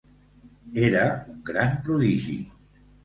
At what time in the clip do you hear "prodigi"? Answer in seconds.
1.89-2.39